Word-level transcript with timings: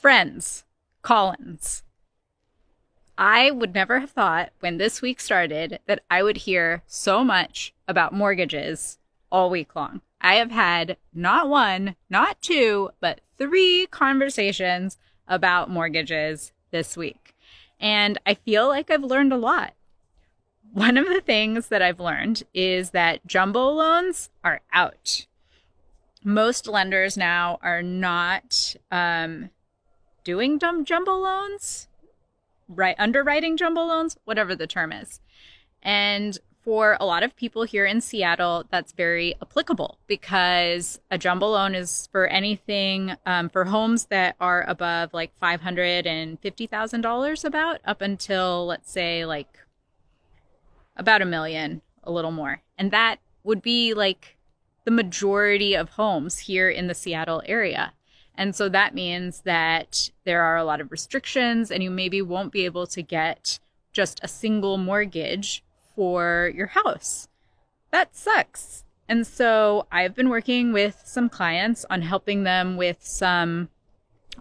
Friends, 0.00 0.64
Collins. 1.02 1.82
I 3.18 3.50
would 3.50 3.74
never 3.74 4.00
have 4.00 4.12
thought 4.12 4.50
when 4.60 4.78
this 4.78 5.02
week 5.02 5.20
started 5.20 5.78
that 5.84 6.02
I 6.10 6.22
would 6.22 6.38
hear 6.38 6.82
so 6.86 7.22
much 7.22 7.74
about 7.86 8.14
mortgages 8.14 8.98
all 9.30 9.50
week 9.50 9.76
long. 9.76 10.00
I 10.18 10.36
have 10.36 10.52
had 10.52 10.96
not 11.12 11.50
one, 11.50 11.96
not 12.08 12.40
two, 12.40 12.88
but 13.00 13.20
three 13.36 13.88
conversations 13.90 14.96
about 15.28 15.68
mortgages 15.68 16.52
this 16.70 16.96
week. 16.96 17.36
And 17.78 18.18
I 18.24 18.32
feel 18.32 18.68
like 18.68 18.90
I've 18.90 19.04
learned 19.04 19.34
a 19.34 19.36
lot. 19.36 19.74
One 20.72 20.96
of 20.96 21.08
the 21.08 21.20
things 21.20 21.68
that 21.68 21.82
I've 21.82 22.00
learned 22.00 22.44
is 22.54 22.92
that 22.92 23.26
jumbo 23.26 23.68
loans 23.68 24.30
are 24.42 24.62
out. 24.72 25.26
Most 26.24 26.66
lenders 26.66 27.18
now 27.18 27.58
are 27.60 27.82
not 27.82 28.76
um, 28.90 29.50
doing 30.24 30.58
dumb 30.58 30.84
jumbo 30.84 31.14
loans, 31.14 31.88
right? 32.68 32.96
Underwriting 32.98 33.56
jumbo 33.56 33.82
loans, 33.82 34.16
whatever 34.24 34.54
the 34.54 34.66
term 34.66 34.92
is. 34.92 35.20
And 35.82 36.38
for 36.62 36.98
a 37.00 37.06
lot 37.06 37.22
of 37.22 37.34
people 37.36 37.62
here 37.62 37.86
in 37.86 38.02
Seattle, 38.02 38.64
that's 38.70 38.92
very 38.92 39.34
applicable 39.40 39.98
because 40.06 41.00
a 41.10 41.16
jumbo 41.16 41.48
loan 41.48 41.74
is 41.74 42.08
for 42.12 42.26
anything 42.26 43.16
um, 43.24 43.48
for 43.48 43.64
homes 43.64 44.06
that 44.06 44.36
are 44.40 44.64
above 44.68 45.14
like 45.14 45.32
five 45.40 45.62
hundred 45.62 46.06
and 46.06 46.38
fifty 46.40 46.66
thousand 46.66 47.00
dollars, 47.00 47.46
about 47.46 47.80
up 47.86 48.02
until 48.02 48.66
let's 48.66 48.92
say 48.92 49.24
like 49.24 49.58
about 50.96 51.22
a 51.22 51.24
million, 51.24 51.80
a 52.04 52.12
little 52.12 52.30
more, 52.30 52.60
and 52.76 52.90
that 52.90 53.20
would 53.42 53.62
be 53.62 53.94
like 53.94 54.36
the 54.84 54.90
majority 54.90 55.74
of 55.74 55.88
homes 55.90 56.40
here 56.40 56.68
in 56.68 56.88
the 56.88 56.94
Seattle 56.94 57.42
area. 57.46 57.94
And 58.40 58.56
so 58.56 58.70
that 58.70 58.94
means 58.94 59.42
that 59.42 60.10
there 60.24 60.40
are 60.40 60.56
a 60.56 60.64
lot 60.64 60.80
of 60.80 60.90
restrictions, 60.90 61.70
and 61.70 61.82
you 61.82 61.90
maybe 61.90 62.22
won't 62.22 62.52
be 62.52 62.64
able 62.64 62.86
to 62.86 63.02
get 63.02 63.58
just 63.92 64.18
a 64.22 64.28
single 64.28 64.78
mortgage 64.78 65.62
for 65.94 66.50
your 66.54 66.68
house. 66.68 67.28
That 67.90 68.16
sucks. 68.16 68.82
And 69.06 69.26
so 69.26 69.86
I've 69.92 70.14
been 70.14 70.30
working 70.30 70.72
with 70.72 71.02
some 71.04 71.28
clients 71.28 71.84
on 71.90 72.00
helping 72.00 72.44
them 72.44 72.78
with 72.78 73.04
some 73.04 73.68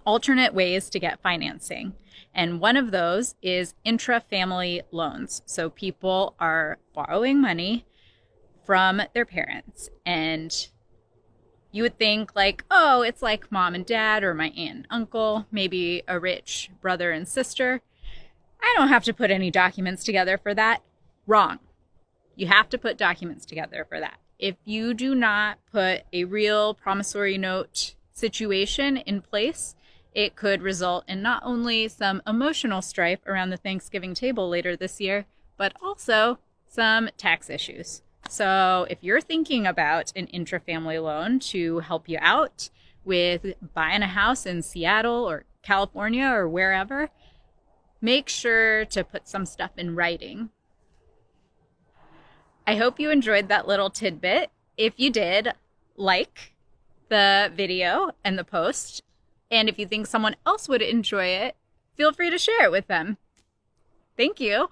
alternate 0.06 0.54
ways 0.54 0.90
to 0.92 1.00
get 1.00 1.22
financing. 1.22 1.94
And 2.34 2.62
one 2.62 2.78
of 2.78 2.92
those 2.92 3.36
is 3.42 3.74
intra 3.84 4.22
family 4.22 4.82
loans. 4.92 5.42
So 5.46 5.70
people 5.70 6.36
are 6.40 6.78
borrowing 6.94 7.42
money 7.42 7.86
from 8.66 9.02
their 9.14 9.26
parents. 9.26 9.90
And 10.06 10.70
you 11.72 11.84
would 11.84 11.98
think, 11.98 12.36
like, 12.36 12.64
oh, 12.72 13.02
it's 13.02 13.22
like 13.22 13.52
mom 13.52 13.76
and 13.76 13.86
dad, 13.86 14.24
or 14.24 14.34
my 14.34 14.48
aunt 14.50 14.76
and 14.76 14.88
uncle, 14.90 15.46
maybe 15.52 16.04
a 16.08 16.20
rich 16.20 16.70
brother 16.82 17.12
and 17.12 17.28
sister. 17.28 17.82
I 18.62 18.74
don't 18.78 18.90
have 18.90 19.04
to 19.06 19.14
put 19.14 19.32
any 19.32 19.52
documents 19.52 20.04
together 20.04 20.38
for 20.38 20.54
that. 20.56 20.82
Wrong. 21.28 21.60
You 22.36 22.48
have 22.48 22.70
to 22.70 22.78
put 22.78 22.98
documents 22.98 23.46
together 23.46 23.86
for 23.88 24.00
that. 24.00 24.20
If 24.40 24.56
you 24.66 24.94
do 24.94 25.14
not 25.14 25.60
put 25.72 26.04
a 26.14 26.24
real 26.24 26.74
promissory 26.74 27.38
note 27.38 27.96
situation 28.14 28.98
in 28.98 29.22
place, 29.22 29.76
it 30.14 30.36
could 30.36 30.62
result 30.62 31.04
in 31.08 31.22
not 31.22 31.44
only 31.46 31.88
some 31.88 32.22
emotional 32.26 32.82
strife 32.82 33.20
around 33.28 33.50
the 33.52 33.58
Thanksgiving 33.58 34.14
table 34.14 34.50
later 34.50 34.76
this 34.76 35.00
year, 35.00 35.26
but 35.58 35.74
also 35.84 36.40
some 36.68 37.10
tax 37.18 37.50
issues. 37.50 38.02
So, 38.30 38.86
if 38.90 39.00
you're 39.02 39.22
thinking 39.22 39.66
about 39.66 40.14
an 40.16 40.28
intra-family 40.28 41.00
loan 41.00 41.40
to 41.40 41.80
help 41.80 42.08
you 42.08 42.20
out 42.22 42.70
with 43.04 43.54
buying 43.74 44.04
a 44.04 44.08
house 44.08 44.46
in 44.46 44.62
Seattle 44.62 45.28
or 45.28 45.46
California 45.64 46.28
or 46.28 46.48
wherever, 46.48 47.10
make 48.02 48.30
sure 48.30 48.86
to 48.86 49.04
put 49.04 49.28
some 49.28 49.46
stuff 49.46 49.72
in 49.78 49.96
writing 49.96 50.52
I 52.70 52.76
hope 52.76 53.00
you 53.00 53.10
enjoyed 53.10 53.48
that 53.48 53.68
little 53.68 53.90
tidbit. 53.90 54.52
If 54.78 54.94
you 54.98 55.10
did, 55.10 55.54
like 55.98 56.54
the 57.08 57.52
video 57.56 58.12
and 58.24 58.38
the 58.38 58.44
post. 58.44 59.02
And 59.50 59.68
if 59.68 59.80
you 59.80 59.88
think 59.88 60.06
someone 60.06 60.36
else 60.46 60.70
would 60.70 60.84
enjoy 60.84 61.26
it, 61.26 61.56
feel 61.98 62.14
free 62.14 62.30
to 62.30 62.38
share 62.38 62.66
it 62.66 62.72
with 62.72 62.86
them. 62.86 63.18
Thank 64.16 64.40
you. 64.40 64.70